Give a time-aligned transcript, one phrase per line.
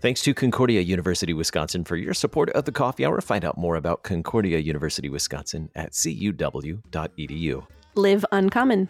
[0.00, 3.20] Thanks to Concordia University Wisconsin for your support of the Coffee Hour.
[3.20, 7.66] Find out more about Concordia University Wisconsin at cuw.edu.
[7.96, 8.88] Live uncommon.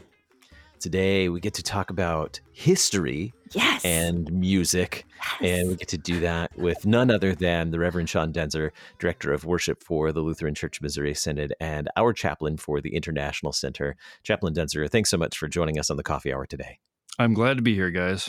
[0.80, 3.82] Today we get to talk about history Yes.
[3.86, 5.06] and music,
[5.40, 5.50] Yes.
[5.50, 9.32] and we get to do that with none other than the Reverend Sean Daenzer, Director
[9.32, 13.96] of Worship for the Lutheran Church Missouri Synod, and our chaplain for the International Center.
[14.22, 16.78] Chaplain Daenzer, thanks so much for joining us on the Coffee Hour today.
[17.18, 18.28] I'm glad to be here, guys.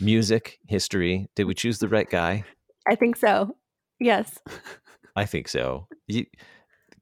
[0.00, 1.28] Music, history.
[1.34, 2.44] Did we choose the right guy?
[2.88, 3.56] I think so.
[4.00, 4.38] Yes.
[5.16, 5.88] I think so.
[6.06, 6.26] You,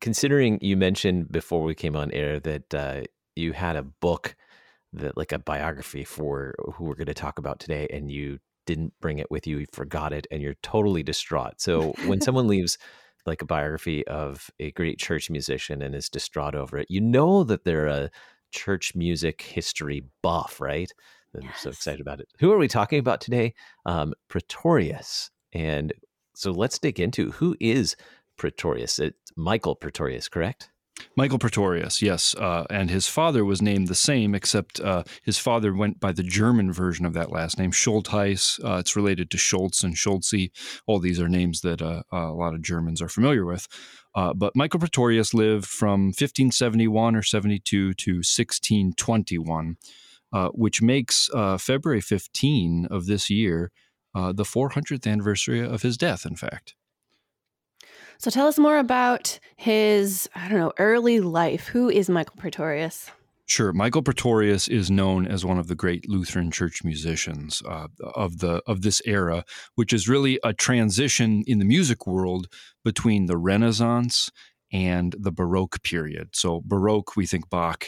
[0.00, 3.02] considering you mentioned before we came on air that uh,
[3.34, 4.34] you had a book
[4.92, 8.92] that like a biography for who we're going to talk about today, and you didn't
[9.00, 11.60] bring it with you, you forgot it, and you're totally distraught.
[11.60, 12.78] So when someone leaves
[13.26, 17.44] like a biography of a great church musician and is distraught over it, you know
[17.44, 18.10] that they're a
[18.52, 20.90] church music history buff, right?
[21.34, 22.28] I'm so excited about it.
[22.38, 23.54] Who are we talking about today?
[23.84, 25.30] Um, Praetorius.
[25.52, 25.92] And
[26.34, 27.96] so let's dig into who is
[28.36, 28.98] Praetorius.
[28.98, 30.70] It's Michael Praetorius, correct?
[31.14, 35.74] Michael Praetorius, yes, uh, and his father was named the same, except uh, his father
[35.74, 38.62] went by the German version of that last name, Schultheis.
[38.64, 40.50] Uh, it's related to Schultz and Schulze.
[40.86, 43.66] All these are names that uh, a lot of Germans are familiar with.
[44.14, 49.76] Uh, but Michael Praetorius lived from 1571 or 72 to 1621,
[50.32, 53.70] uh, which makes uh, February 15 of this year
[54.14, 56.74] uh, the 400th anniversary of his death, in fact.
[58.18, 61.68] So tell us more about his, I don't know, early life.
[61.68, 63.10] Who is Michael Praetorius?
[63.48, 63.72] Sure.
[63.72, 67.86] Michael Praetorius is known as one of the great Lutheran church musicians uh,
[68.16, 69.44] of the of this era,
[69.76, 72.48] which is really a transition in the music world
[72.84, 74.30] between the Renaissance
[74.72, 76.30] and the Baroque period.
[76.32, 77.84] So Baroque, we think Bach,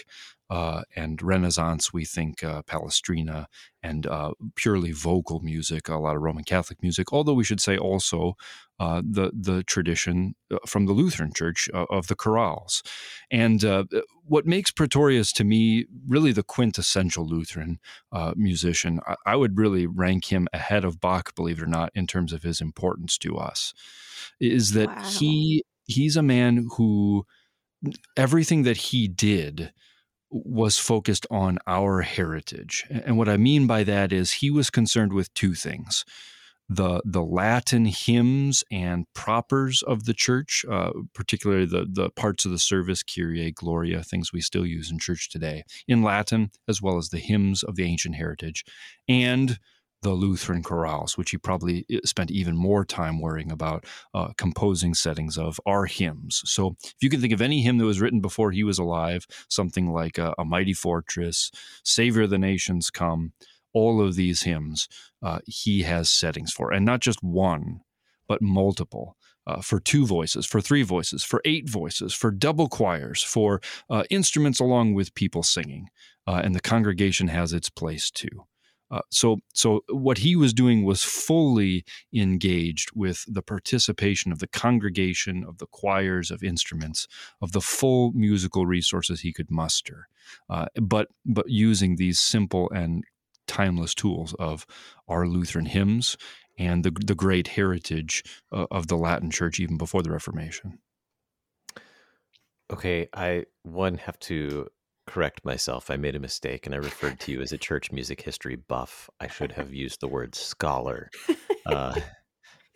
[0.51, 3.47] uh, and Renaissance, we think uh, Palestrina
[3.83, 7.13] and uh, purely vocal music, a lot of Roman Catholic music.
[7.13, 8.35] Although we should say also
[8.81, 12.83] uh, the the tradition uh, from the Lutheran Church uh, of the chorales,
[13.31, 13.85] and uh,
[14.25, 17.79] what makes Praetorius to me really the quintessential Lutheran
[18.13, 19.01] uh, musician.
[19.07, 22.33] I, I would really rank him ahead of Bach, believe it or not, in terms
[22.33, 23.75] of his importance to us.
[24.41, 25.03] Is that Wow.
[25.03, 27.25] he he's a man who
[28.17, 29.73] everything that he did
[30.31, 32.84] was focused on our heritage.
[32.91, 36.05] And what I mean by that is he was concerned with two things.
[36.71, 42.50] The, the Latin hymns and propers of the church, uh, particularly the, the parts of
[42.50, 46.99] the service, Kyrie, Gloria, things we still use in church today, in Latin, as well
[46.99, 48.67] as the hymns of the ancient heritage,
[49.09, 49.59] and
[50.03, 54.95] the Lutheran chorales, which he probably eh, spent even more time worrying about uh, composing
[54.95, 56.43] settings of, are hymns.
[56.45, 59.27] So if you can think of any hymn that was written before he was alive,
[59.49, 61.51] something like uh, A Mighty Fortress,
[61.85, 63.33] Savior of the Nations Come,
[63.75, 64.89] all of these hymns
[65.23, 67.81] uh, he has settings for, and not just one,
[68.27, 69.17] but multiple.
[69.47, 74.05] Uh, for two voices, for three voices, for eight voices, for double choirs, for uh,
[74.11, 75.89] instruments along with people singing.
[76.27, 78.45] Uh, and the congregation has its place too.
[78.91, 84.47] Uh, so, so what he was doing was fully engaged with the participation of the
[84.47, 87.06] congregation, of the choirs, of instruments,
[87.43, 90.09] of the full musical resources he could muster,
[90.49, 93.04] uh, but but using these simple and
[93.47, 94.66] timeless tools of
[95.06, 96.16] our Lutheran hymns
[96.59, 98.22] and the the great heritage
[98.53, 100.78] uh, of the Latin Church even before the Reformation.
[102.70, 104.69] Okay, I one have to
[105.09, 105.91] correct myself.
[105.91, 109.09] I made a mistake and I referred to you as a church music history buff.
[109.19, 111.11] I should have used the word scholar,
[111.67, 111.99] uh,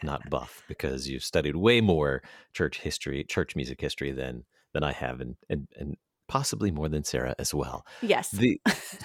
[0.03, 2.22] not buff, because you've studied way more
[2.54, 7.04] church history, church music history than than I have, and and and possibly more than
[7.04, 7.84] Sarah as well.
[8.01, 8.30] Yes.
[8.30, 8.59] The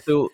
[0.04, 0.30] so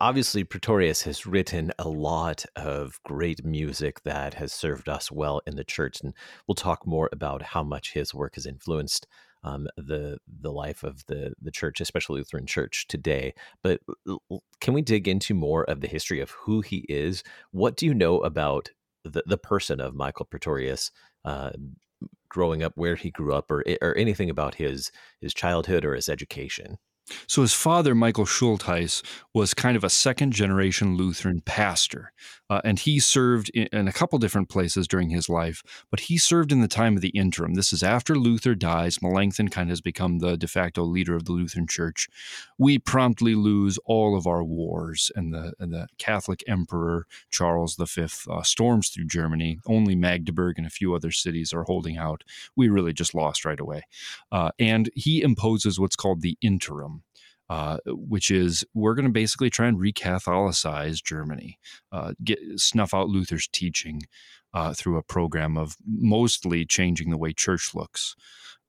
[0.00, 5.56] obviously Praetorius has written a lot of great music that has served us well in
[5.56, 6.14] the church, and
[6.48, 9.06] we'll talk more about how much his work has influenced
[9.42, 13.34] um, the the life of the the church, especially Lutheran Church today.
[13.62, 13.80] But
[14.60, 17.22] can we dig into more of the history of who he is?
[17.50, 18.70] What do you know about
[19.04, 20.90] the the person of Michael Praetorius?
[21.24, 21.50] Uh,
[22.28, 24.90] growing up where he grew up or or anything about his
[25.20, 26.78] his childhood or his education
[27.26, 29.02] So his father, Michael Schultheis,
[29.34, 32.12] was kind of a second generation Lutheran pastor.
[32.50, 36.18] Uh, and he served in, in, a couple different places during his life, but he
[36.18, 37.54] served in the time of the interim.
[37.54, 39.00] This is after Luther dies.
[39.00, 42.08] Melanchthon kind of has become the de facto leader of the Lutheran Church.
[42.58, 48.06] We promptly lose all of our wars, and the, and the Catholic Emperor Charles V
[48.28, 49.60] uh, storms through Germany.
[49.66, 52.24] Only Magdeburg and a few other cities are holding out.
[52.56, 53.82] We really just lost right away.
[54.32, 56.99] Uh, and he imposes what's called the interim.
[57.48, 61.58] Uh, which is we're going to basically try and recatholicize Germany,
[61.90, 64.02] uh, get snuff out Luther's teaching
[64.54, 68.14] uh, through a program of mostly changing the way church looks.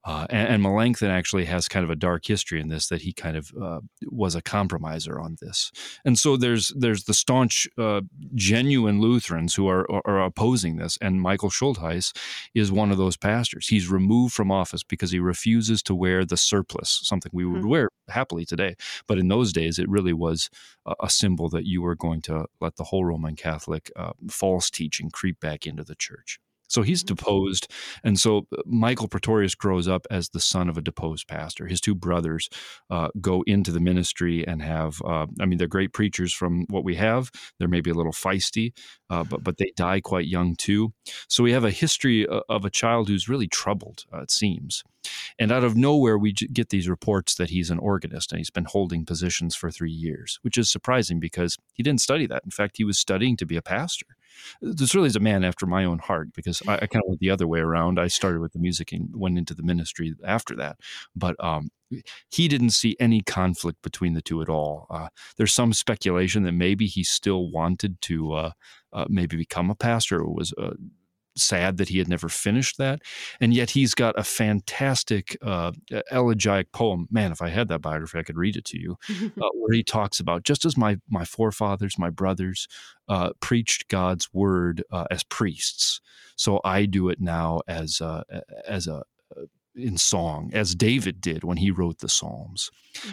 [0.03, 3.13] Uh, and, and, Melanchthon actually has kind of a dark history in this that he
[3.13, 5.71] kind of uh, was a compromiser on this,
[6.03, 8.01] and so there's there's the staunch, uh,
[8.33, 12.15] genuine Lutherans who are, are opposing this, and Michael Schultheis
[12.55, 13.67] is one of those pastors.
[13.67, 17.69] He's removed from office because he refuses to wear the surplice, something we would mm-hmm.
[17.69, 18.75] wear happily today,
[19.07, 20.49] but in those days it really was
[20.85, 24.71] a, a, symbol that you were going to let the whole Roman Catholic uh, false
[24.71, 26.39] teaching creep back into the church.
[26.71, 27.15] So he's mm-hmm.
[27.15, 27.71] deposed.
[28.03, 31.67] And so uh, Michael Praetorius grows up as the son of a deposed pastor.
[31.67, 32.49] His two brothers
[32.89, 36.83] uh, go into the ministry and have, uh, I mean, they're great preachers from what
[36.83, 37.29] we have.
[37.59, 38.73] They're maybe a little feisty,
[39.09, 40.93] uh, but, but they die quite young too.
[41.27, 44.83] So we have a history uh, of a child who's really troubled, uh, it seems.
[45.39, 48.65] And out of nowhere, we get these reports that he's an organist and he's been
[48.65, 52.43] holding positions for three years, which is surprising because he didn't study that.
[52.45, 54.05] In fact, he was studying to be a pastor
[54.61, 57.19] this really is a man after my own heart because I, I kind of went
[57.19, 57.99] the other way around.
[57.99, 60.77] I started with the music and went into the ministry after that.
[61.15, 61.69] But um,
[62.29, 64.87] he didn't see any conflict between the two at all.
[64.89, 68.51] Uh, there's some speculation that maybe he still wanted to uh,
[68.93, 70.71] uh, maybe become a pastor or was uh,
[71.35, 73.01] sad that he had never finished that.
[73.39, 75.71] And yet he's got a fantastic uh,
[76.11, 77.07] elegiac poem.
[77.11, 79.83] Man, if I had that biography, I could read it to you, uh, where he
[79.83, 82.67] talks about just as my, my forefathers, my brothers,
[83.07, 86.01] uh, preached God's word uh, as priests,
[86.35, 88.23] so I do it now as a,
[88.65, 89.03] as a
[89.75, 92.69] in song, as David did when he wrote the Psalms.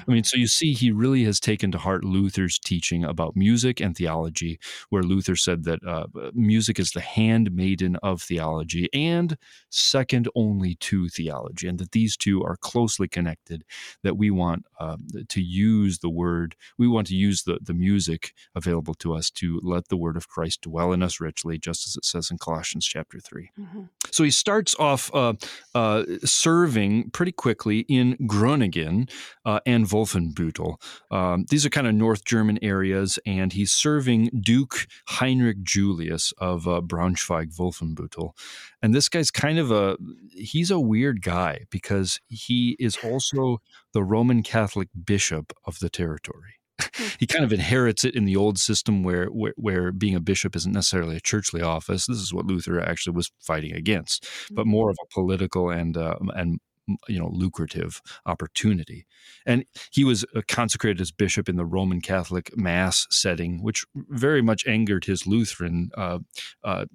[0.06, 3.80] I mean, so you see, he really has taken to heart Luther's teaching about music
[3.80, 4.58] and theology,
[4.90, 9.36] where Luther said that uh, music is the handmaiden of theology and
[9.70, 13.64] second only to theology, and that these two are closely connected,
[14.02, 14.96] that we want uh,
[15.28, 19.60] to use the word, we want to use the, the music available to us to
[19.62, 22.86] let the word of Christ dwell in us richly, just as it says in Colossians
[22.86, 23.50] chapter 3.
[23.58, 23.82] Mm-hmm.
[24.10, 25.34] So he starts off uh,
[25.74, 26.04] uh
[26.48, 29.06] serving pretty quickly in Groningen
[29.44, 30.80] uh, and Wolfenbüttel.
[31.10, 36.66] Um, these are kind of North German areas, and he's serving Duke Heinrich Julius of
[36.66, 38.30] uh, Braunschweig Wolfenbüttel.
[38.80, 39.98] And this guy's kind of a
[40.30, 43.58] he's a weird guy because he is also
[43.92, 46.54] the Roman Catholic bishop of the territory.
[46.80, 47.06] Hmm.
[47.18, 50.54] he kind of inherits it in the old system where, where, where being a bishop
[50.56, 52.06] isn't necessarily a churchly office.
[52.06, 54.70] This is what Luther actually was fighting against, but hmm.
[54.70, 56.60] more of a political and uh, and
[57.08, 59.06] you know lucrative opportunity.
[59.46, 64.42] And he was uh, consecrated as bishop in the Roman Catholic Mass setting, which very
[64.42, 65.90] much angered his Lutheran.
[65.96, 66.20] Uh,
[66.64, 66.86] uh,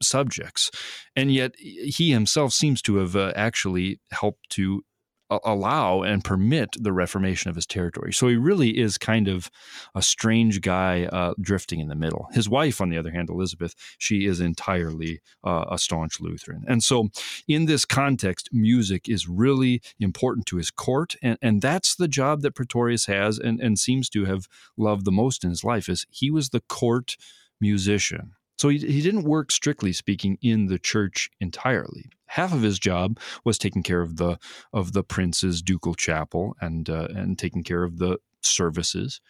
[0.00, 0.70] subjects.
[1.16, 4.84] And yet he himself seems to have uh, actually helped to
[5.30, 8.12] allow and permit the reformation of his territory.
[8.12, 9.50] So he really is kind of
[9.94, 12.28] a strange guy uh, drifting in the middle.
[12.32, 16.64] His wife, on the other hand, Elizabeth, she is entirely uh, a staunch Lutheran.
[16.66, 17.08] And so
[17.46, 21.16] in this context, music is really important to his court.
[21.22, 25.12] And, and that's the job that Praetorius has and, and seems to have loved the
[25.12, 27.16] most in his life is he was the court
[27.60, 28.32] musician.
[28.58, 32.10] So he, he didn't work, strictly speaking, in the church entirely.
[32.26, 34.38] Half of his job was taking care of the
[34.72, 39.20] of the prince's ducal chapel and uh, and taking care of the services.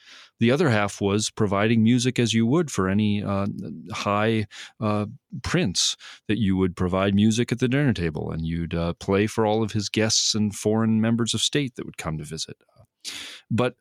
[0.40, 3.46] The other half was providing music as you would for any uh,
[3.92, 4.46] high
[4.80, 5.06] uh,
[5.42, 9.46] prince, that you would provide music at the dinner table and you'd uh, play for
[9.46, 12.56] all of his guests and foreign members of state that would come to visit.
[13.50, 13.76] But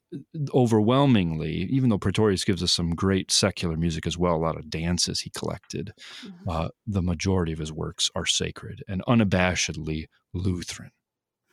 [0.53, 4.69] overwhelmingly, even though Praetorius gives us some great secular music as well, a lot of
[4.69, 5.93] dances he collected,
[6.25, 6.49] mm-hmm.
[6.49, 10.91] uh, the majority of his works are sacred and unabashedly Lutheran.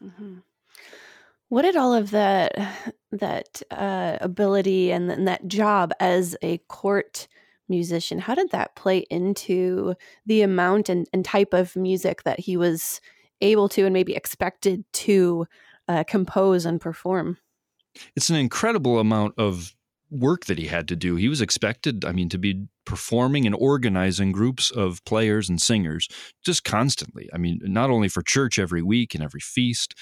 [0.03, 0.39] Mm-hmm.
[1.49, 2.57] What did all of that
[3.13, 7.29] that uh, ability and, and that job as a court
[7.69, 9.95] musician how did that play into
[10.27, 13.01] the amount and, and type of music that he was
[13.41, 15.47] able to and maybe expected to
[15.89, 17.39] uh, compose and perform
[18.17, 19.75] it's an incredible amount of
[20.11, 21.17] work that he had to do.
[21.17, 26.09] He was expected, I mean, to be performing and organizing groups of players and singers
[26.45, 27.29] just constantly.
[27.33, 29.95] I mean, not only for church every week and every feast,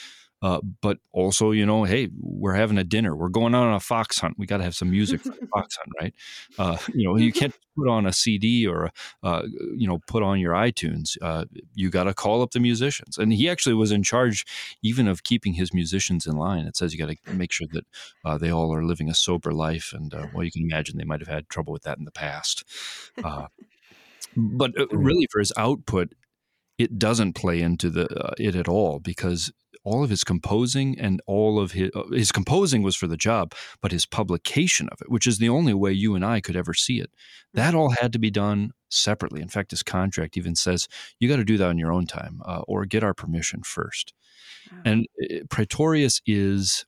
[0.43, 3.15] uh, but also, you know, hey, we're having a dinner.
[3.15, 4.39] We're going on a fox hunt.
[4.39, 6.15] We got to have some music for the fox hunt, right?
[6.59, 8.91] Uh, you know, you can't put on a CD or,
[9.23, 9.43] uh,
[9.77, 11.17] you know, put on your iTunes.
[11.23, 11.45] Uh,
[11.75, 13.19] you got to call up the musicians.
[13.19, 14.45] And he actually was in charge
[14.83, 16.67] even of keeping his musicians in line.
[16.67, 17.87] It says you got to make sure that
[18.25, 19.93] uh, they all are living a sober life.
[19.95, 22.11] And, uh, well, you can imagine they might have had trouble with that in the
[22.11, 22.65] past.
[23.23, 23.47] Uh,
[24.37, 26.15] but really, for his output,
[26.79, 29.53] it doesn't play into the uh, it at all because
[29.85, 33.55] all of his composing and all of his uh, his composing was for the job,
[33.81, 36.75] but his publication of it, which is the only way you and I could ever
[36.75, 37.11] see it,
[37.55, 39.41] that all had to be done separately.
[39.41, 42.41] In fact, his contract even says you got to do that on your own time
[42.45, 44.15] uh, or get our permission first.
[44.71, 44.79] Wow.
[44.85, 46.85] And uh, Praetorius is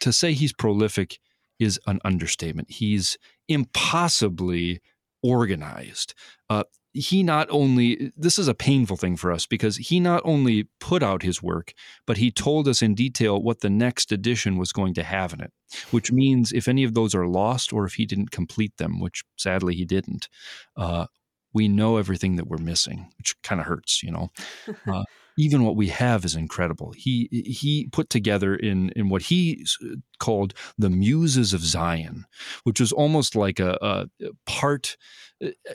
[0.00, 1.18] to say he's prolific
[1.58, 2.70] is an understatement.
[2.70, 4.80] He's impossibly
[5.22, 6.14] organized.
[6.50, 6.64] Uh,
[6.96, 11.02] he not only this is a painful thing for us because he not only put
[11.02, 11.74] out his work
[12.06, 15.40] but he told us in detail what the next edition was going to have in
[15.40, 15.52] it
[15.90, 19.24] which means if any of those are lost or if he didn't complete them which
[19.36, 20.28] sadly he didn't
[20.76, 21.06] uh,
[21.52, 24.30] we know everything that we're missing which kind of hurts you know?
[24.86, 25.04] Uh,
[25.38, 26.92] even what we have is incredible.
[26.96, 29.66] He he put together in in what he
[30.18, 32.24] called the muses of zion
[32.62, 34.08] which was almost like a, a
[34.46, 34.96] part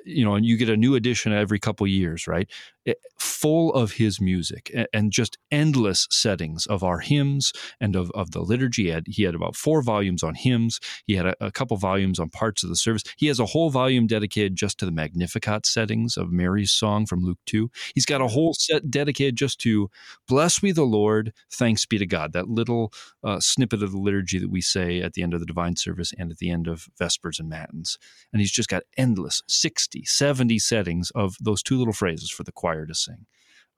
[0.06, 2.50] you know and you get a new edition every couple years right?
[2.86, 8.12] It- full of his music a- and just endless settings of our hymns and of,
[8.12, 8.84] of the liturgy.
[8.86, 10.80] He had, he had about four volumes on hymns.
[11.06, 13.04] He had a, a couple volumes on parts of the service.
[13.18, 17.24] He has a whole volume dedicated just to the magnificat settings of mary's song from
[17.24, 19.90] luke 2 he's got a whole set dedicated just to
[20.28, 22.34] bless we the lord thanks be to god.
[22.34, 22.92] That little
[23.24, 26.14] uh, snippet of the liturgy that we say at the end of the divine service
[26.18, 27.98] and at the end of vespers and matins.
[28.32, 32.52] And he's just got endless 60 70 settings of those two little phrases for the
[32.52, 33.26] choir to sing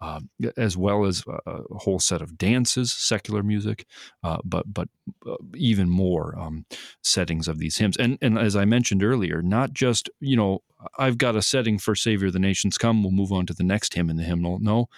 [0.02, 3.86] um, as well as a, a whole set of dances secular music
[4.24, 4.90] uh, but but
[5.28, 6.66] uh, even more um,
[7.02, 7.98] settings of these hymns.
[7.98, 10.62] And and as i mentioned earlier not just you know
[10.98, 13.64] i've got a setting for savior of the nations come we'll move on to the
[13.64, 14.60] next hymn in the hymnal.
[14.60, 14.90] No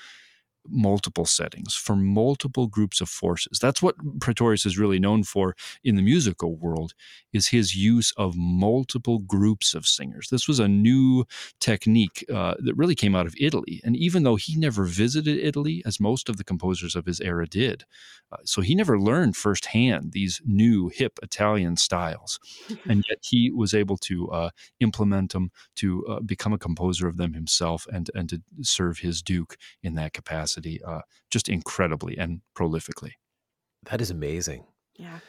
[0.67, 3.59] multiple settings for multiple groups of forces.
[3.59, 6.93] That's what Praetorius is really known for in the musical world
[7.33, 10.29] is his use of multiple groups of singers.
[10.29, 11.25] This was a new
[11.59, 13.81] technique uh, that really came out of Italy.
[13.83, 17.47] And even though he never visited Italy, as most of the composers of his era
[17.47, 17.85] did,
[18.35, 22.39] uh, so he never learned firsthand these new hip Italian styles.
[22.89, 24.49] and yet he was able to uh,
[24.79, 29.21] implement them, to uh, become a composer of them himself, and, and to serve his
[29.21, 33.11] duke in that capacity uh, just incredibly and prolifically.
[33.89, 34.65] That is amazing.
[34.95, 35.19] yeah.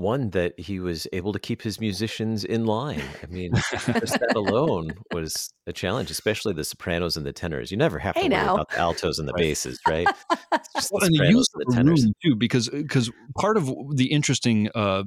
[0.00, 3.16] One that he was able to keep his musicians in line.
[3.22, 3.52] I mean,
[4.00, 7.70] just that alone was a challenge, especially the sopranos and the tenors.
[7.70, 8.54] You never have to Hey, worry now.
[8.54, 9.42] about the altos and the Right.
[9.50, 10.08] basses, right?
[10.54, 12.02] It's just Well, the and the use of the the tenors.
[12.04, 15.04] room too, because because part of the interesting uh,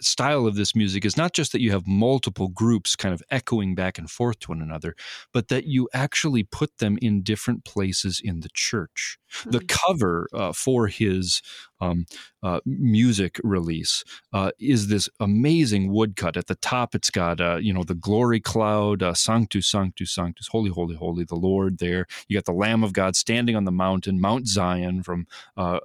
[0.00, 3.74] style of this music is not just that you have multiple groups kind of echoing
[3.74, 4.94] back and forth to one another,
[5.32, 9.18] but that you actually put them in different places in the church.
[9.44, 9.68] The Mhm.
[9.68, 11.42] cover uh, for his
[11.80, 12.06] um,
[12.42, 16.36] uh, music release uh, is this amazing woodcut.
[16.36, 20.48] At the top, it's got uh, you know the glory cloud, uh, Sanctus, Sanctus, Sanctus,
[20.48, 21.78] Holy, Holy, Holy, the Lord.
[21.78, 25.80] There, you got the Lamb of God standing on the mountain, Mount Zion, from uh,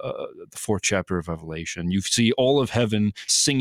[0.50, 1.90] the fourth chapter of Revelation.
[1.90, 3.12] You see all of heaven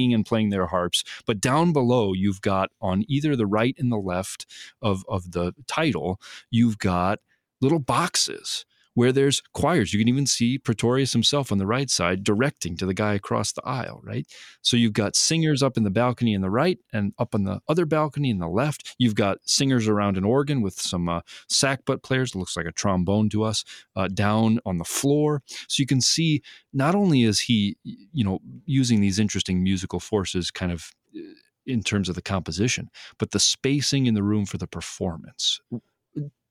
[0.02, 3.92] singing and playing their harps, but down below, you've got on either the right and
[3.92, 4.46] the left
[4.82, 7.20] of of the title, you've got
[7.62, 9.94] little boxes where there's choirs.
[9.94, 13.52] You can even see Praetorius himself on the right side directing to the guy across
[13.52, 14.28] the aisle, right?
[14.62, 17.62] So you've got singers up in the balcony in the right and up on the
[17.68, 18.96] other balcony in the left.
[18.98, 22.72] You've got singers around an organ with some uh, sackbut players, it looks like a
[22.72, 23.64] trombone to us,
[23.96, 25.42] uh, down on the floor.
[25.68, 26.42] So you can see
[26.74, 31.22] not only is he, you know, using these interesting musical forces kind of uh,
[31.66, 35.60] in terms of the composition, but the spacing in the room for the performance.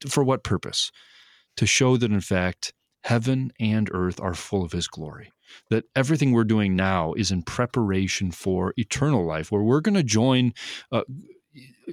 [0.09, 0.91] For what purpose?
[1.61, 2.73] To show that in fact
[3.05, 5.31] heaven and earth are full of his glory
[5.69, 10.03] that everything we're doing now is in preparation for eternal life where we're going to
[10.03, 10.55] join
[10.91, 11.03] uh,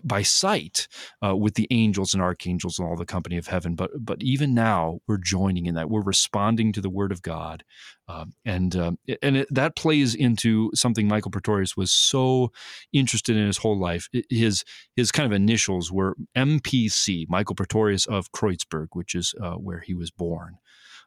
[0.03, 0.87] by sight
[1.25, 3.75] uh, with the angels and archangels and all the company of heaven.
[3.75, 5.89] But but even now we're joining in that.
[5.89, 7.63] We're responding to the word of god.
[8.07, 12.51] Um, and um, and it, that plays into something michael praetorius was so
[12.93, 14.09] interested in his whole life.
[14.29, 14.63] His
[14.95, 19.93] his kind of initials were mpc michael praetorius of creuzburg which is uh, where he
[19.93, 20.57] was born.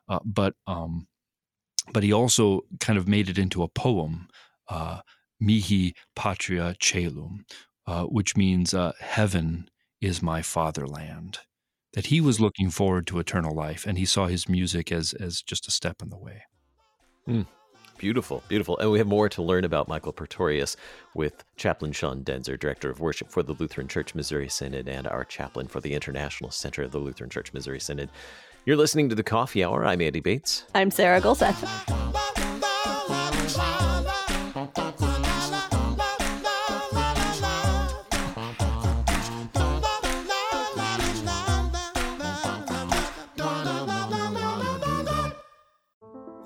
[0.09, 1.07] Uh, but um,
[1.92, 4.28] but he also kind of made it into a poem
[4.69, 5.00] uh,
[5.40, 7.45] mihi patria celum
[7.90, 9.68] uh, which means uh, heaven
[10.00, 11.40] is my fatherland.
[11.94, 15.42] That he was looking forward to eternal life, and he saw his music as as
[15.42, 16.42] just a step in the way.
[17.99, 18.78] Beautiful, beautiful.
[18.78, 20.76] And we have more to learn about Michael Praetorius
[21.14, 25.25] with Chaplain Sean Daenzer, Director of Worship for the Lutheran Church Missouri Synod, and our
[25.25, 28.09] chaplain for the International Center of the Lutheran Church Missouri Synod.
[28.64, 29.85] You're listening to the Coffee Hour.
[29.85, 30.64] I'm Andy Bates.
[30.76, 32.29] I'm Sarah Gulseth.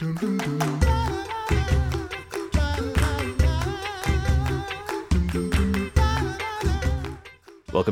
[0.00, 0.42] Welcome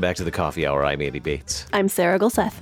[0.00, 0.84] back to the Coffee Hour.
[0.84, 1.66] I'm Andy Bates.
[1.72, 2.54] I'm Sarah Gulseth.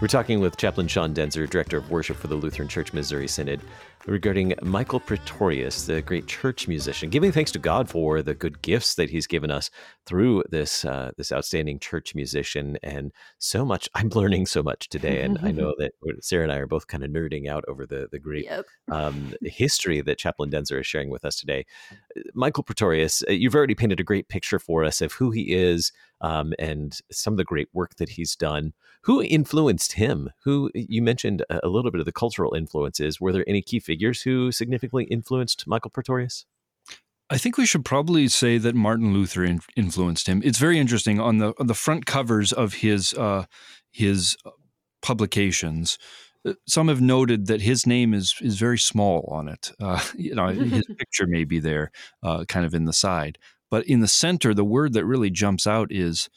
[0.00, 3.60] We're talking with Chaplain Sean Daenzer, Director of Worship for the Lutheran Church Missouri Synod,
[4.06, 8.94] regarding Michael Praetorius, the great church musician, giving thanks to God for the good gifts
[8.96, 9.70] that He's given us
[10.06, 13.88] through this uh, this outstanding church musician, and so much.
[13.94, 17.04] I'm learning so much today, and I know that Sarah and I are both kind
[17.04, 18.66] of nerding out over the the great Yep.
[18.90, 21.66] um, history that Chaplain Daenzer is sharing with us today.
[22.34, 25.92] Michael Praetorius, uh, you've already painted a great picture for us of who he is
[26.20, 28.72] um, and some of the great work that he's done.
[29.02, 30.30] Who influenced him?
[30.44, 33.20] Who you mentioned a a little bit of the cultural influences.
[33.20, 36.44] Were there any key figures who significantly influenced Michael Praetorius?
[37.30, 40.42] I think we should probably say that Martin Luther in, influenced him.
[40.44, 43.44] It's very interesting on the on the front covers of his uh,
[43.90, 44.36] his
[45.02, 45.98] publications.
[46.46, 49.72] uh, Some have noted that his name is is very small on it.
[49.80, 51.90] Uh, you know, his picture may be there,
[52.22, 53.38] uh, kind of in the side,
[53.70, 56.28] but in the center, the word that really jumps out is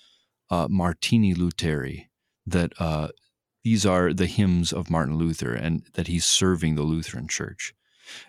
[0.49, 2.07] uh, Martini Lutheri.
[2.47, 3.09] That uh,
[3.63, 7.73] these are the hymns of Martin Luther, and that he's serving the Lutheran Church.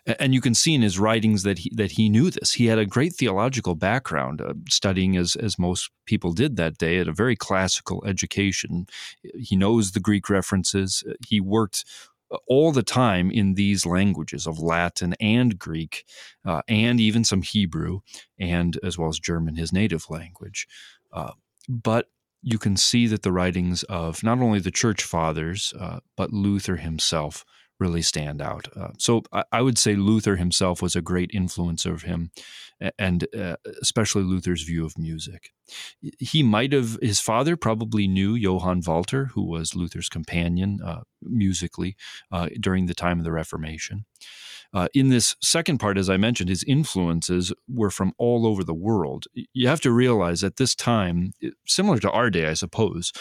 [0.07, 2.53] And you can see in his writings that he that he knew this.
[2.53, 6.99] He had a great theological background, uh, studying as as most people did that day
[6.99, 8.87] at a very classical education.
[9.35, 11.03] He knows the Greek references.
[11.27, 11.85] He worked
[12.31, 16.05] uh, all the time in these languages of Latin and Greek,
[16.45, 18.01] uh, and even some Hebrew,
[18.39, 20.69] and as well as German, his native language.
[21.13, 21.33] Uh,
[21.69, 22.09] but
[22.43, 26.77] you can see that the writings of not only the church fathers, uh, but Luther
[26.77, 27.45] himself
[27.79, 28.69] really stand out.
[28.77, 32.31] Uh, so I, I would say Luther himself was a great influence of him,
[32.99, 35.51] and uh, especially Luther's view of music.
[36.19, 41.97] He might have, his father probably knew Johann Walter, who was Luther's companion uh, musically
[42.31, 44.05] uh, during the time of the Reformation.
[44.75, 48.75] Uh, in this second part, as I mentioned, his influences were from all over the
[48.75, 49.27] world.
[49.53, 51.33] You have to realize at this time,
[51.67, 53.13] similar to our day, I suppose,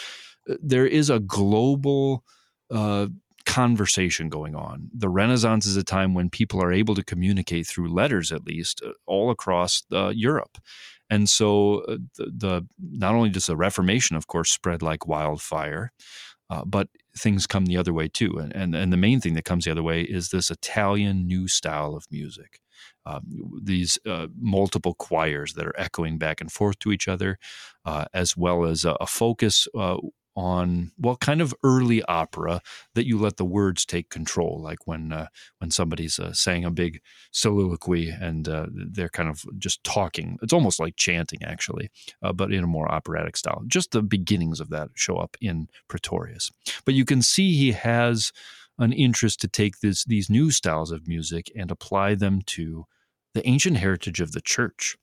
[0.50, 2.24] uh, there is a global
[2.70, 3.08] uh,
[3.44, 4.90] conversation going on.
[4.94, 8.82] The Renaissance is a time when people are able to communicate through letters, at least,
[8.84, 10.58] uh, all across uh, Europe.
[11.10, 15.92] And so, uh, the, the not only does the Reformation, of course, spread like wildfire,
[16.50, 18.36] uh, but things come the other way too.
[18.38, 21.48] And, and and the main thing that comes the other way is this Italian new
[21.48, 22.60] style of music.
[23.06, 23.22] Um,
[23.62, 27.38] these uh, multiple choirs that are echoing back and forth to each other,
[27.84, 29.96] uh, as well as a, a focus uh,
[30.34, 32.60] on well, kind of early opera
[32.94, 35.26] that you let the words take control, like when uh,
[35.58, 40.38] when somebody's uh, saying a big soliloquy and uh, they're kind of just talking.
[40.42, 41.90] It's almost like chanting, actually,
[42.22, 43.62] uh, but in a more operatic style.
[43.66, 46.50] Just the beginnings of that show up in Praetorius,
[46.84, 48.32] but you can see he has
[48.78, 52.86] an interest to take this, these new styles of music and apply them to
[53.34, 54.96] the ancient heritage of the church.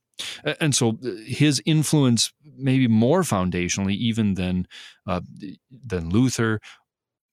[0.59, 4.67] And so uh, his influence, maybe more foundationally, even than
[5.07, 5.21] uh,
[5.71, 6.59] than Luther,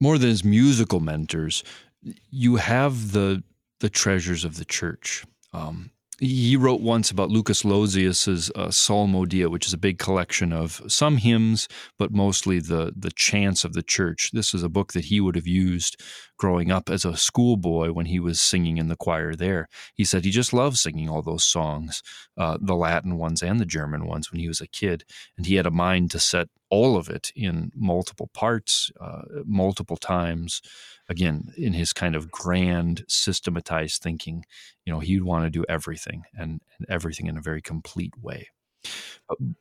[0.01, 1.65] more than his musical mentors,
[2.31, 3.43] you have the
[3.81, 5.25] the treasures of the church.
[5.53, 10.81] Um, he wrote once about Lucas Lossius's uh, Psalmodia, which is a big collection of
[10.89, 14.31] some hymns, but mostly the the chants of the church.
[14.33, 16.01] This is a book that he would have used
[16.39, 19.69] growing up as a schoolboy when he was singing in the choir there.
[19.95, 22.03] He said he just loved singing all those songs,
[22.37, 25.05] uh, the Latin ones and the German ones, when he was a kid,
[25.37, 29.97] and he had a mind to set all of it in multiple parts, uh, multiple
[29.97, 30.61] times.
[31.09, 34.45] Again, in his kind of grand systematized thinking,
[34.85, 38.49] you know, he'd want to do everything and, and everything in a very complete way.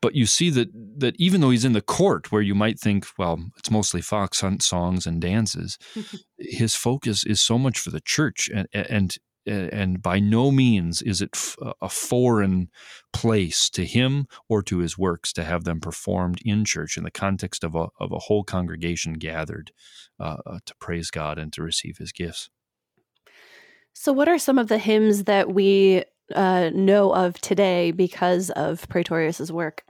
[0.01, 3.07] But you see that that even though he's in the court, where you might think,
[3.17, 5.79] well, it's mostly fox hunt songs and dances,
[6.37, 11.21] his focus is so much for the church, and and and by no means is
[11.21, 11.35] it
[11.81, 12.69] a foreign
[13.13, 17.11] place to him or to his works to have them performed in church in the
[17.11, 19.71] context of a, of a whole congregation gathered
[20.19, 22.49] uh, uh, to praise God and to receive his gifts.
[23.93, 26.03] So, what are some of the hymns that we
[26.33, 29.83] uh, know of today because of Praetorius's work?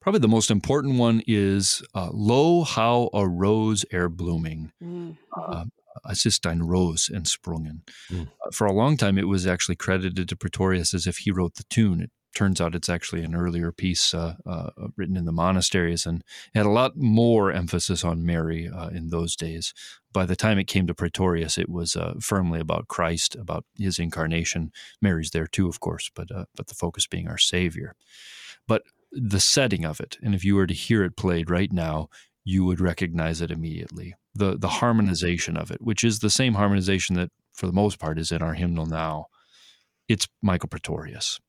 [0.00, 5.12] Probably the most important one is uh, "Lo, how a rose ere blooming." Mm-hmm.
[5.34, 5.64] Uh,
[6.26, 7.82] ist ein Rose entsprungen.
[8.10, 8.28] Mm.
[8.44, 11.54] Uh, for a long time, it was actually credited to Praetorius as if he wrote
[11.54, 12.00] the tune.
[12.00, 16.22] It turns out it's actually an earlier piece uh, uh, written in the monasteries and
[16.54, 19.72] had a lot more emphasis on Mary uh, in those days.
[20.12, 23.98] By the time it came to Praetorius, it was uh, firmly about Christ, about his
[23.98, 24.70] incarnation.
[25.00, 27.94] Mary's there too, of course, but uh, but the focus being our Savior.
[28.68, 28.82] But
[29.12, 32.08] the setting of it, and if you were to hear it played right now,
[32.48, 34.14] you would recognize it immediately.
[34.34, 38.18] The the harmonization of it, which is the same harmonization that for the most part
[38.18, 39.26] is in our hymnal now.
[40.08, 41.40] It's Michael Praetorius.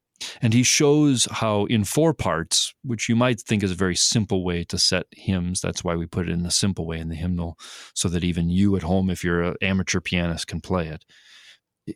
[0.41, 4.43] And he shows how, in four parts, which you might think is a very simple
[4.43, 7.15] way to set hymns, that's why we put it in a simple way in the
[7.15, 7.55] hymnal,
[7.93, 11.05] so that even you at home, if you're an amateur pianist, can play it.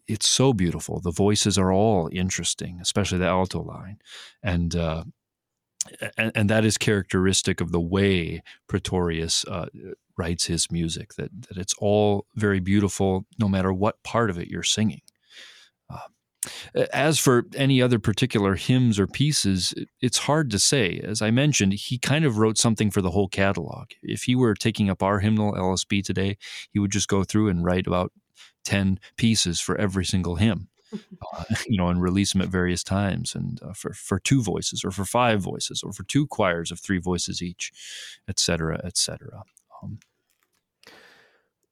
[0.08, 1.02] It's so beautiful.
[1.02, 3.98] The voices are all interesting, especially the alto line.
[4.44, 5.06] And uh,
[6.17, 9.67] and, and, that is characteristic of the way Praetorius uh,
[10.17, 11.15] writes his music.
[11.15, 15.02] That that it's all very beautiful, no matter what part of it you're singing.
[15.89, 21.00] Uh, as for any other particular hymns or pieces, it's hard to say.
[21.04, 23.89] As I mentioned, he kind of wrote something for the whole catalog.
[24.02, 26.38] If he were taking up our hymnal LSB today,
[26.72, 28.12] he would just go through and write about
[28.65, 33.36] 10 pieces for every single hymn uh, you know, and release them at various times,
[33.36, 36.80] and uh, for for two voices, or for five voices, or for two choirs of
[36.80, 37.71] three voices each,
[38.27, 39.43] etc., etc.
[39.82, 39.99] Um,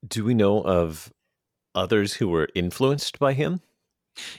[0.08, 1.12] Do we know of
[1.76, 3.62] others who were influenced by him?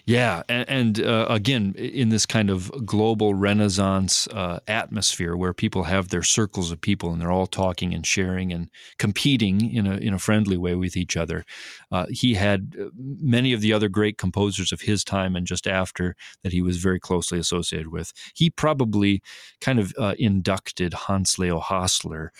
[0.05, 5.85] Yeah, and, and uh, again, in this kind of global Renaissance uh, atmosphere where people
[5.85, 9.97] have their circles of people and they're all talking and sharing and competing in a
[9.97, 11.45] in a friendly way with each other,
[11.93, 15.67] uh, he had uh, many of the other great composers of his time and just
[15.67, 18.13] after that he was very closely associated with.
[18.35, 19.23] He probably
[19.61, 22.33] kind of uh, inducted Hans Leo Hassler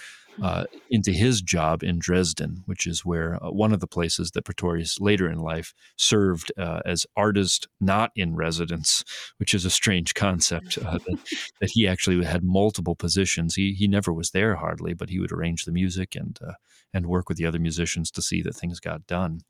[0.43, 4.45] uh, into his job in Dresden, which is where uh, one of the places that
[4.45, 9.05] Praetorius later in life served uh, as artist not in residence,
[9.39, 11.19] which is a strange concept uh, that,
[11.61, 13.55] that, he actually had multiple positions.
[13.55, 16.53] He he never was there hardly, but he would arrange the music and uh,
[16.93, 19.41] and work with the other musicians to see that things got done.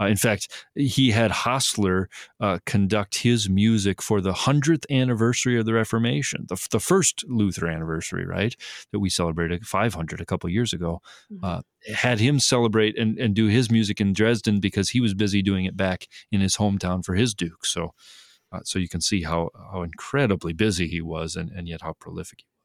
[0.00, 2.08] Uh, in fact, he had Hassler
[2.40, 7.66] uh, conduct his music for the 100th anniversary of the Reformation, the, the first Luther
[7.66, 8.54] anniversary, right?
[8.92, 11.00] That we celebrated 500 a couple years ago.
[11.32, 11.44] Mm-hmm.
[11.44, 11.60] Uh,
[11.94, 15.64] had him celebrate and, and do his music in Dresden because he was busy doing
[15.64, 17.64] it back in his hometown for his Duke.
[17.64, 17.92] So,
[18.52, 21.94] uh, so you can see how, how incredibly busy he was and, and yet how
[21.94, 22.55] prolific he was.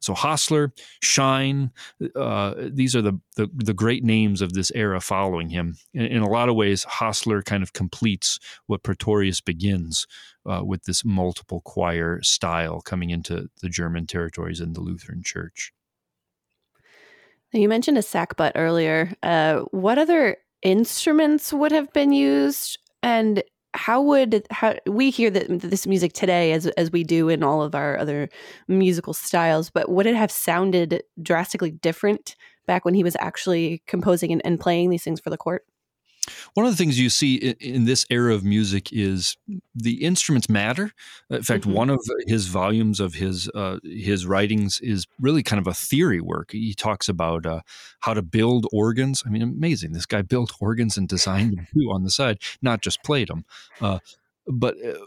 [0.00, 0.72] So Hassler,
[1.02, 1.72] Schein,
[2.14, 5.76] uh, these are the, the, the great names of this era following him.
[5.92, 10.06] In, in, a lot of ways, Hassler kind of completes what Praetorius begins
[10.46, 15.72] uh, with this multiple choir style coming into the German territories and the Lutheran Church.
[17.52, 19.14] You mentioned a sackbut earlier.
[19.22, 23.42] Uh, what other instruments would have been used, and
[23.74, 27.62] how would how we hear that this music today as as we do in all
[27.62, 28.28] of our other
[28.66, 32.34] musical styles but would it have sounded drastically different
[32.66, 35.64] back when he was actually composing and, and playing these things for the court
[36.54, 39.36] one of the things you see in, this era of music is
[39.74, 40.92] the instruments matter.
[41.30, 41.72] In fact, mm-hmm.
[41.72, 46.20] one of his volumes of his uh, his writings is really kind of a theory
[46.20, 46.52] work.
[46.52, 47.60] He talks about uh,
[48.00, 49.22] how to build organs.
[49.26, 49.92] I mean, amazing!
[49.92, 53.44] This guy built organs and designed them too on the side, not just played them.
[53.80, 53.98] Uh,
[54.46, 54.98] but uh,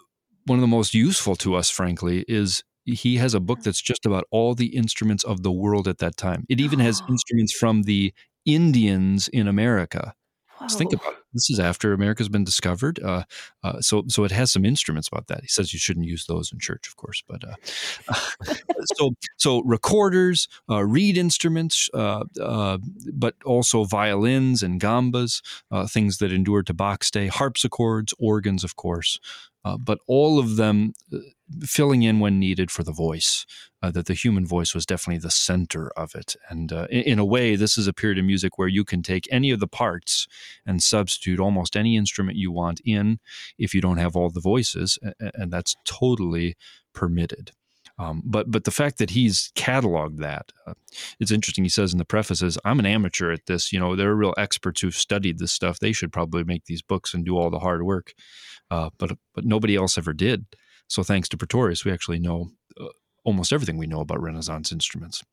[0.45, 4.05] one of the most useful to us, frankly, is he has a book that's just
[4.05, 6.45] about all the instruments of the world at that time.
[6.49, 8.13] It even has instruments from the
[8.45, 10.13] Indians in America
[10.61, 11.20] Let's think about it.
[11.33, 13.23] This is after America's been discovered, uh,
[13.63, 15.41] uh, so so it has some instruments about that.
[15.41, 18.13] He says you shouldn't use those in church, of course, but uh,
[18.97, 22.77] so so recorders, uh, reed instruments, uh, uh,
[23.13, 25.41] but also violins and gambas,
[25.89, 29.19] things that endure to Bach's day, harpsichords, organs, of course,
[29.79, 30.93] but all of them
[31.61, 33.45] filling in when needed for the voice.
[33.83, 36.35] Uh, that the human voice was definitely the center of it.
[36.49, 39.01] And uh, in, in, a way, this is a period of music where you can
[39.01, 40.27] take any of the parts
[40.67, 43.19] and substitute almost any instrument you want in
[43.57, 46.55] if you don't have all the voices, and that's totally
[46.93, 47.51] permitted.
[47.97, 50.73] Um, but but the fact that he's cataloged that, uh,
[51.19, 51.63] it's interesting.
[51.63, 53.71] He says in the prefaces, "I'm an amateur at this.
[53.71, 55.79] You know, there are real experts who've studied this stuff.
[55.79, 58.13] They should probably make these books and do all the hard work."
[58.71, 60.45] Uh, but but nobody else ever did.
[60.87, 62.87] So thanks to Praetorius, we actually know uh,
[63.23, 65.23] almost everything we know about Renaissance instruments.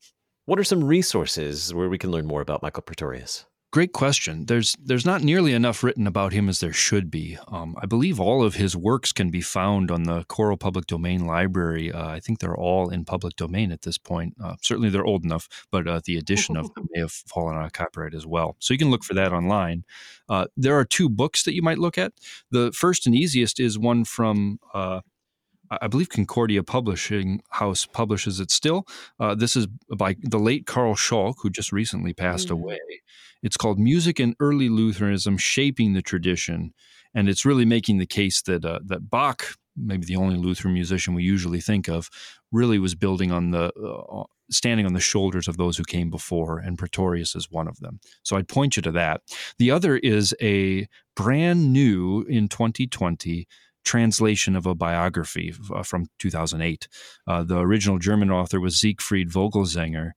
[0.45, 3.45] What are some resources where we can learn more about Michael Praetorius?
[3.71, 4.47] Great question.
[4.47, 7.37] There's there's not nearly enough written about him as there should be.
[7.49, 11.27] Um, I believe all of his works can be found on the Choral Public Domain
[11.27, 11.91] Library.
[11.91, 14.33] Uh, I think they're all in public domain at this point.
[14.43, 17.65] Uh, certainly, they're old enough, but uh, the edition of them may have fallen out
[17.65, 18.55] of copyright as well.
[18.57, 19.83] So you can look for that online.
[20.27, 22.13] Uh, there are two books that you might look at.
[22.49, 25.01] The first and easiest is one from uh,
[25.69, 28.87] I believe Concordia Publishing House publishes it still.
[29.19, 32.63] Uh, this is by the late Carl Schalk, who just recently passed mm-hmm.
[32.63, 32.79] away.
[33.41, 36.73] It's called Music and Early Lutheranism Shaping the Tradition.
[37.13, 41.13] And it's really making the case that, uh, that Bach, maybe the only Lutheran musician
[41.13, 42.09] we usually think of,
[42.51, 46.59] really was building on the, uh, standing on the shoulders of those who came before,
[46.59, 47.99] and Praetorius is one of them.
[48.23, 49.21] So I'd point you to that.
[49.57, 53.47] The other is a brand new in 2020
[53.83, 56.87] translation of a biography uh, from 2008.
[57.27, 60.11] Uh, the original German author was Siegfried Vogelsanger,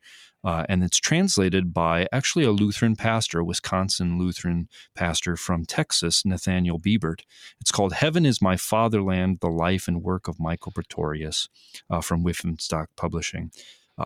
[0.45, 6.25] uh, and it's translated by actually a Lutheran pastor, a Wisconsin Lutheran pastor from Texas,
[6.25, 7.21] Nathaniel Biebert.
[7.61, 11.49] It's called Heaven is My Fatherland The Life and Work of Michael Praetorius
[11.89, 13.53] uh, from Wipf and Stock Publishing.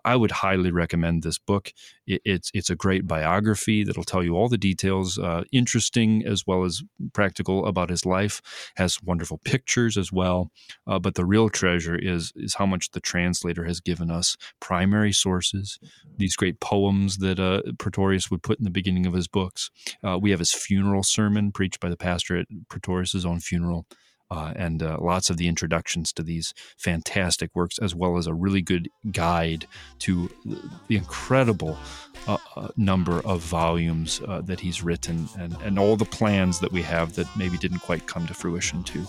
[0.04, 1.72] I would highly recommend this book.
[2.06, 6.64] it's it's a great biography that'll tell you all the details, uh, interesting as well
[6.64, 6.82] as
[7.12, 8.40] practical about his life.
[8.76, 10.50] Has wonderful pictures as well.
[10.86, 15.12] Uh, but the real treasure is is how much the translator has given us primary
[15.12, 15.78] sources,
[16.16, 19.70] these great poems that uh, Praetorius would put in the beginning of his books.
[20.02, 23.86] Uh, we have his funeral sermon preached by the pastor at Praetorius's own funeral
[24.30, 28.34] uh, and uh, lots of the introductions to these fantastic works, as well as a
[28.34, 29.66] really good guide
[30.00, 30.30] to
[30.88, 31.76] the incredible
[32.26, 36.72] uh, uh number of volumes uh, that he's written and, and all the plans that
[36.72, 39.06] we have that maybe didn't quite come to fruition, too.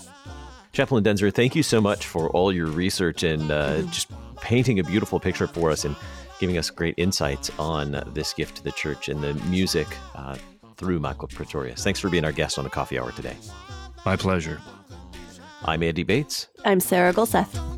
[0.74, 4.84] Chaplain Daenzer, thank you so much for all your research and uh, just painting a
[4.84, 5.96] beautiful picture for us and
[6.40, 9.88] giving us great insights on this gift to the church and the music
[10.76, 11.84] through Michael Praetorius.
[11.84, 13.36] Thanks for being our guest on the coffee hour today.
[14.06, 14.62] My pleasure.
[15.64, 16.48] I'm Andy Bates.
[16.66, 17.78] I'm Sarah Gulseth.